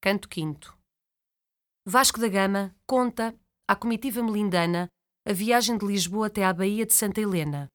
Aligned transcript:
Canto 0.00 0.28
V. 0.28 0.56
Vasco 1.84 2.20
da 2.20 2.28
Gama 2.28 2.72
conta 2.86 3.36
à 3.66 3.74
comitiva 3.74 4.22
melindana 4.22 4.86
a 5.26 5.32
viagem 5.32 5.76
de 5.76 5.84
Lisboa 5.84 6.28
até 6.28 6.44
à 6.44 6.52
Baía 6.52 6.86
de 6.86 6.94
Santa 6.94 7.20
Helena, 7.20 7.66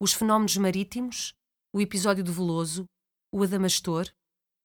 os 0.00 0.12
fenómenos 0.12 0.56
marítimos, 0.56 1.32
o 1.72 1.80
episódio 1.80 2.24
do 2.24 2.32
Veloso, 2.32 2.86
o 3.32 3.44
Adamastor, 3.44 4.10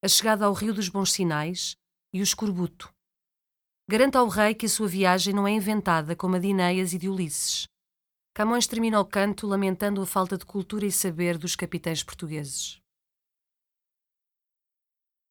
a 0.04 0.08
chegada 0.08 0.46
ao 0.46 0.54
Rio 0.54 0.74
dos 0.74 0.90
Bons 0.90 1.12
Sinais 1.12 1.76
e 2.12 2.22
o 2.22 2.24
Escorbuto. 2.24 2.92
Garanta 3.88 4.18
ao 4.18 4.28
rei 4.28 4.56
que 4.56 4.66
a 4.66 4.70
sua 4.70 4.88
viagem 4.88 5.32
não 5.32 5.48
é 5.48 5.52
inventada 5.52 6.16
como 6.16 6.38
a 6.38 6.40
de 6.40 6.48
Ineias 6.48 6.92
e 6.92 6.98
de 6.98 7.08
Ulisses. 7.08 7.68
Camões 8.34 8.66
termina 8.66 9.00
o 9.00 9.06
canto 9.06 9.46
lamentando 9.46 10.02
a 10.02 10.08
falta 10.08 10.40
de 10.40 10.46
cultura 10.46 10.88
e 10.88 10.92
saber 10.92 11.38
dos 11.38 11.56
capitães 11.56 12.02
portugueses. 12.02 12.82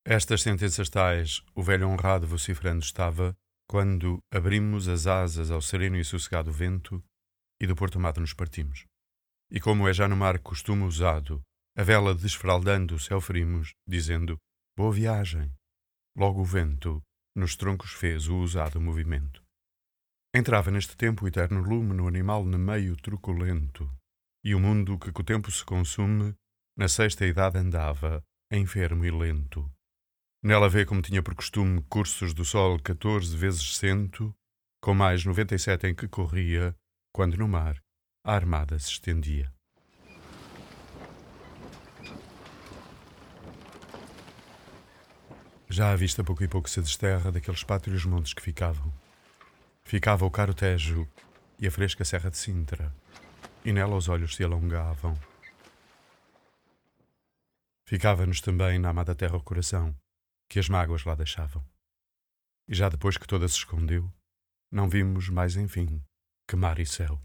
Estas 0.06 0.42
sentenças 0.42 0.90
tais, 0.90 1.42
o 1.54 1.62
velho 1.62 1.88
honrado 1.88 2.26
vociferando 2.26 2.84
estava, 2.84 3.34
quando 3.66 4.18
abrimos 4.30 4.86
as 4.86 5.06
asas 5.06 5.50
ao 5.50 5.62
sereno 5.62 5.96
e 5.96 6.04
sossegado 6.04 6.52
vento, 6.52 7.02
e 7.58 7.66
do 7.66 7.74
Porto 7.74 7.96
Amado 7.96 8.20
nos 8.20 8.34
partimos. 8.34 8.84
E 9.50 9.58
como 9.58 9.88
é 9.88 9.94
já 9.94 10.06
no 10.06 10.14
mar 10.14 10.38
costume 10.40 10.82
usado, 10.82 11.40
a 11.74 11.82
vela 11.82 12.14
desfraldando 12.14 12.94
o 12.94 13.00
céu 13.00 13.18
ferimos, 13.18 13.72
dizendo, 13.88 14.36
Boa 14.76 14.92
viagem. 14.92 15.50
Logo 16.14 16.42
o 16.42 16.44
vento 16.44 17.02
nos 17.34 17.56
troncos 17.56 17.92
fez 17.92 18.28
o 18.28 18.36
usado 18.36 18.78
movimento. 18.78 19.42
Entrava 20.34 20.70
neste 20.70 20.96
tempo 20.98 21.24
o 21.24 21.28
eterno 21.28 21.62
lume 21.62 21.94
no 21.94 22.06
animal 22.06 22.44
no 22.44 22.58
meio 22.58 22.94
truculento, 22.96 23.90
e 24.44 24.54
o 24.54 24.60
mundo 24.60 24.98
que 24.98 25.10
com 25.10 25.22
o 25.22 25.24
tempo 25.24 25.50
se 25.50 25.64
consume, 25.64 26.34
na 26.76 26.88
sexta 26.88 27.24
idade 27.24 27.56
andava, 27.56 28.22
enfermo 28.52 29.04
e 29.04 29.10
lento. 29.10 29.73
Nela 30.44 30.68
vê 30.68 30.84
como 30.84 31.00
tinha 31.00 31.22
por 31.22 31.34
costume 31.34 31.82
cursos 31.88 32.34
do 32.34 32.44
sol 32.44 32.78
catorze 32.78 33.34
vezes 33.34 33.78
cento, 33.78 34.30
com 34.78 34.92
mais 34.92 35.24
noventa 35.24 35.54
e 35.54 35.58
sete 35.58 35.86
em 35.86 35.94
que 35.94 36.06
corria, 36.06 36.76
quando 37.14 37.38
no 37.38 37.48
mar 37.48 37.82
a 38.22 38.34
armada 38.34 38.78
se 38.78 38.90
estendia. 38.90 39.50
Já 45.66 45.92
à 45.92 45.96
vista 45.96 46.22
pouco 46.22 46.44
e 46.44 46.48
pouco 46.48 46.68
se 46.68 46.82
desterra 46.82 47.32
daqueles 47.32 47.64
pátrios 47.64 48.04
montes 48.04 48.34
que 48.34 48.42
ficavam. 48.42 48.92
Ficava 49.82 50.26
o 50.26 50.30
caro 50.30 50.52
Tejo 50.52 51.08
e 51.58 51.66
a 51.66 51.70
fresca 51.70 52.04
serra 52.04 52.30
de 52.30 52.36
Sintra, 52.36 52.94
e 53.64 53.72
nela 53.72 53.96
os 53.96 54.10
olhos 54.10 54.36
se 54.36 54.44
alongavam. 54.44 55.18
Ficava-nos 57.86 58.42
também 58.42 58.78
na 58.78 58.90
amada 58.90 59.14
terra 59.14 59.38
o 59.38 59.42
coração, 59.42 59.96
que 60.48 60.58
as 60.58 60.68
mágoas 60.68 61.04
lá 61.04 61.14
deixavam. 61.14 61.64
E 62.68 62.74
já 62.74 62.88
depois 62.88 63.16
que 63.16 63.26
toda 63.26 63.46
se 63.48 63.56
escondeu, 63.56 64.12
não 64.70 64.88
vimos 64.88 65.28
mais 65.28 65.56
enfim 65.56 66.02
que 66.48 66.56
mar 66.56 66.78
e 66.78 66.86
céu. 66.86 67.20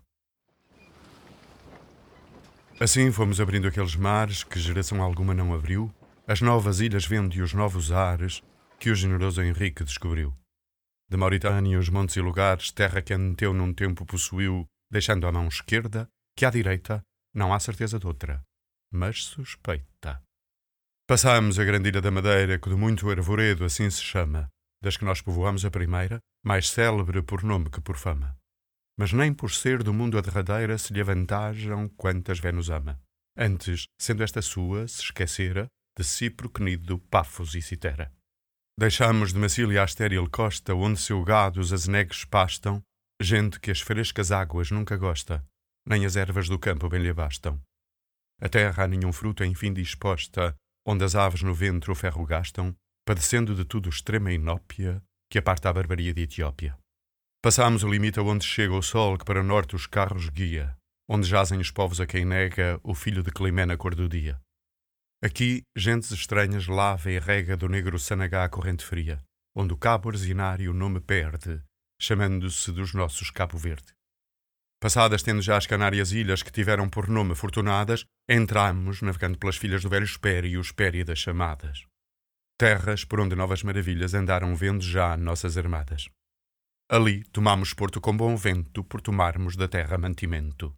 Assim 2.79 3.11
fomos 3.11 3.41
abrindo 3.41 3.67
aqueles 3.67 3.95
mares 3.95 4.43
que 4.43 4.59
geração 4.59 5.01
alguma 5.01 5.33
não 5.33 5.53
abriu, 5.53 5.93
as 6.25 6.39
novas 6.41 6.79
ilhas 6.79 7.05
vendo 7.05 7.35
e 7.35 7.41
os 7.41 7.53
novos 7.53 7.91
ares 7.91 8.41
que 8.79 8.89
o 8.89 8.95
generoso 8.95 9.41
Henrique 9.41 9.83
descobriu. 9.83 10.33
De 11.09 11.17
Mauritânia 11.17 11.79
os 11.79 11.89
montes 11.89 12.15
e 12.15 12.21
lugares, 12.21 12.71
terra 12.71 13.01
que 13.01 13.13
Anteu 13.13 13.53
num 13.53 13.73
tempo 13.73 14.05
possuiu, 14.05 14.65
deixando 14.89 15.27
a 15.27 15.31
mão 15.31 15.47
esquerda, 15.47 16.07
que 16.35 16.45
à 16.45 16.49
direita 16.49 17.03
não 17.33 17.53
há 17.53 17.59
certeza 17.59 17.99
de 17.99 18.07
outra, 18.07 18.41
mas 18.91 19.23
suspeita. 19.25 20.23
Passámos 21.09 21.57
a 21.57 21.65
grande 21.65 21.89
ilha 21.89 22.01
da 22.01 22.11
Madeira, 22.11 22.59
que 22.59 22.69
do 22.69 22.77
muito 22.77 23.09
arvoredo 23.09 23.65
assim 23.65 23.89
se 23.89 23.99
chama, 23.99 24.47
das 24.79 24.95
que 24.95 25.03
nós 25.03 25.21
povoamos 25.21 25.65
a 25.65 25.71
primeira, 25.71 26.19
mais 26.45 26.69
célebre 26.69 27.23
por 27.23 27.41
nome 27.43 27.71
que 27.71 27.81
por 27.81 27.97
fama. 27.97 28.37
Mas 28.95 29.11
nem 29.11 29.33
por 29.33 29.49
ser 29.49 29.81
do 29.81 29.91
mundo 29.91 30.19
a 30.19 30.21
derradeira 30.21 30.77
se 30.77 30.93
lhe 30.93 31.01
avantajam 31.01 31.89
quantas 31.97 32.37
Vênus 32.37 32.69
ama. 32.69 33.01
Antes, 33.35 33.85
sendo 33.99 34.21
esta 34.21 34.39
sua, 34.39 34.87
se 34.87 35.01
esquecera 35.01 35.65
de 35.97 36.03
Cipro, 36.03 36.51
nido 36.59 36.99
Pafos 36.99 37.55
e 37.55 37.61
Citera. 37.63 38.13
Deixamos 38.77 39.33
de 39.33 39.39
Macília 39.39 39.81
a 39.81 39.85
estéril 39.85 40.29
costa, 40.29 40.75
onde 40.75 40.99
seu 40.99 41.23
gado 41.23 41.59
os 41.59 41.73
azenegues 41.73 42.23
pastam, 42.23 42.83
gente 43.19 43.59
que 43.59 43.71
as 43.71 43.81
frescas 43.81 44.31
águas 44.31 44.69
nunca 44.69 44.95
gosta, 44.95 45.43
nem 45.87 46.05
as 46.05 46.15
ervas 46.15 46.47
do 46.47 46.59
campo 46.59 46.87
bem 46.87 47.01
lhe 47.01 47.11
bastam. 47.11 47.59
A 48.39 48.47
terra 48.47 48.83
a 48.83 48.87
nenhum 48.87 49.11
fruto 49.11 49.43
enfim 49.43 49.73
disposta, 49.73 50.55
onde 50.89 51.05
as 51.05 51.13
aves 51.13 51.43
no 51.43 51.53
ventre 51.53 51.91
o 51.91 51.95
ferro 51.95 52.25
gastam, 52.25 52.75
padecendo 53.05 53.53
de 53.53 53.63
tudo 53.63 53.89
extrema 53.89 54.31
inópia 54.31 55.03
que 55.29 55.37
aparta 55.37 55.69
a 55.69 55.73
barbaria 55.73 56.11
de 56.11 56.23
Etiópia. 56.23 56.75
Passámos 57.43 57.83
o 57.83 57.87
limite 57.87 58.17
aonde 58.17 58.43
chega 58.43 58.73
o 58.73 58.81
sol 58.81 59.15
que 59.15 59.23
para 59.23 59.43
norte 59.43 59.75
os 59.75 59.85
carros 59.85 60.29
guia, 60.29 60.75
onde 61.07 61.27
jazem 61.27 61.59
os 61.59 61.69
povos 61.69 62.01
a 62.01 62.07
quem 62.07 62.25
nega 62.25 62.79
o 62.83 62.95
filho 62.95 63.21
de 63.21 63.29
Climena 63.31 63.77
cor 63.77 63.93
do 63.93 64.09
dia. 64.09 64.41
Aqui, 65.23 65.61
gentes 65.77 66.09
estranhas 66.09 66.65
lava 66.65 67.11
e 67.11 67.19
rega 67.19 67.55
do 67.55 67.69
negro 67.69 67.99
Sanagá 67.99 68.43
a 68.43 68.49
corrente 68.49 68.83
fria, 68.83 69.21
onde 69.55 69.71
o 69.71 69.77
cabo 69.77 70.09
arzinário 70.09 70.71
o 70.71 70.73
nome 70.73 70.99
perde, 70.99 71.61
chamando-se 72.01 72.71
dos 72.71 72.95
nossos 72.95 73.29
Cabo 73.29 73.59
Verde. 73.59 73.93
Passadas 74.81 75.21
tendo 75.21 75.41
já 75.41 75.57
as 75.57 75.67
Canárias 75.67 76.13
Ilhas 76.13 76.41
que 76.41 76.51
tiveram 76.51 76.89
por 76.89 77.09
nome 77.09 77.35
Fortunadas, 77.35 78.05
entramos, 78.29 79.01
navegando 79.01 79.37
pelas 79.37 79.57
filhas 79.57 79.83
do 79.83 79.89
velho 79.89 80.05
Espério 80.05 80.49
e 80.49 80.57
o 80.57 80.61
Espério 80.61 81.03
das 81.03 81.19
chamadas. 81.19 81.85
Terras 82.57 83.03
por 83.03 83.19
onde 83.19 83.35
novas 83.35 83.61
maravilhas 83.61 84.13
andaram 84.13 84.55
vendo 84.55 84.81
já 84.81 85.17
nossas 85.17 85.57
armadas. 85.57 86.09
Ali 86.89 87.25
tomamos 87.25 87.73
Porto 87.73 87.99
com 87.99 88.15
bom 88.15 88.37
vento, 88.37 88.81
por 88.81 89.01
tomarmos 89.01 89.57
da 89.57 89.67
terra 89.67 89.97
mantimento. 89.97 90.73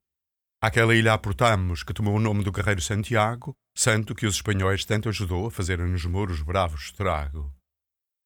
Aquela 0.59 0.95
ilha 0.95 1.13
aportamos, 1.13 1.83
que 1.83 1.93
tomou 1.93 2.15
o 2.15 2.19
nome 2.19 2.43
do 2.43 2.51
guerreiro 2.51 2.81
Santiago, 2.81 3.53
santo 3.77 4.15
que 4.15 4.25
os 4.25 4.35
espanhóis 4.35 4.83
tanto 4.83 5.09
ajudou 5.09 5.45
a 5.47 5.51
fazer 5.51 5.77
nos 5.77 6.05
muros 6.05 6.41
bravos 6.41 6.85
estrago. 6.85 7.53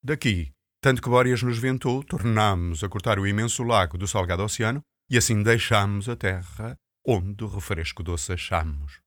Daqui, 0.02 0.52
tanto 0.82 1.02
que 1.02 1.10
Bóreas 1.10 1.44
nos 1.44 1.58
ventou, 1.58 2.02
tornamos 2.04 2.82
a 2.84 2.90
cortar 2.90 3.20
o 3.20 3.28
imenso 3.28 3.62
lago 3.64 3.98
do 3.98 4.08
salgado 4.08 4.44
oceano 4.44 4.82
e 5.10 5.18
assim 5.18 5.44
deixamos 5.44 6.10
a 6.10 6.16
terra 6.16 6.78
onde 7.06 7.44
o 7.44 7.48
refresco 7.48 8.02
doce 8.02 8.34
achamos. 8.34 9.00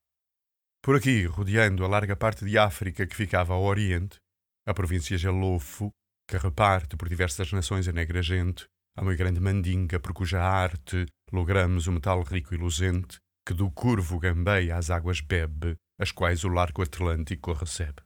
Por 0.82 0.96
aqui, 0.96 1.24
rodeando 1.24 1.84
a 1.84 1.88
larga 1.88 2.14
parte 2.14 2.44
de 2.44 2.56
África 2.56 3.06
que 3.06 3.16
ficava 3.16 3.54
ao 3.54 3.64
oriente, 3.64 4.18
a 4.66 4.72
província 4.72 5.18
Jalofo, 5.18 5.90
que 6.28 6.36
reparte 6.36 6.96
por 6.96 7.08
diversas 7.08 7.52
nações 7.52 7.88
a 7.88 7.92
negra 7.92 8.22
gente, 8.22 8.66
a 8.96 9.02
uma 9.02 9.14
grande 9.14 9.40
mandinga 9.40 9.98
por 9.98 10.12
cuja 10.12 10.40
arte 10.40 11.06
logramos 11.32 11.86
o 11.86 11.92
metal 11.92 12.22
rico 12.22 12.54
e 12.54 12.56
luzente, 12.56 13.18
que 13.46 13.54
do 13.54 13.70
curvo 13.70 14.18
gambeia 14.18 14.76
as 14.76 14.90
águas 14.90 15.20
bebe, 15.20 15.76
as 15.98 16.12
quais 16.12 16.44
o 16.44 16.48
largo 16.48 16.82
Atlântico 16.82 17.52
recebe. 17.52 18.02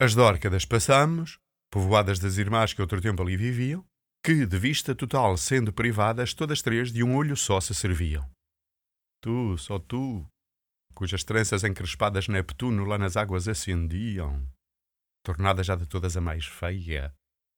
As 0.00 0.14
dórcadas 0.14 0.64
passamos, 0.64 1.38
povoadas 1.70 2.18
das 2.18 2.38
irmãs 2.38 2.72
que 2.72 2.80
outro 2.80 3.00
tempo 3.00 3.22
ali 3.22 3.36
viviam, 3.36 3.84
que, 4.24 4.46
de 4.46 4.58
vista 4.58 4.94
total 4.94 5.36
sendo 5.36 5.70
privadas, 5.70 6.32
todas 6.32 6.62
três 6.62 6.90
de 6.90 7.04
um 7.04 7.14
olho 7.14 7.36
só 7.36 7.60
se 7.60 7.74
serviam. 7.74 8.26
Tu, 9.20 9.58
só 9.58 9.78
tu, 9.78 10.26
cujas 10.94 11.22
tranças 11.22 11.62
encrespadas 11.62 12.26
Neptuno 12.26 12.86
lá 12.86 12.96
nas 12.96 13.18
águas 13.18 13.46
acendiam, 13.46 14.48
tornada 15.22 15.62
já 15.62 15.76
de 15.76 15.86
todas 15.86 16.16
a 16.16 16.22
mais 16.22 16.46
feia, 16.46 17.14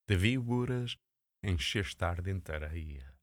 de 0.09 0.17
víboras 0.17 0.97
encheste 1.41 2.05
a 2.05 2.09
ardente 2.09 2.51
areia. 2.51 3.16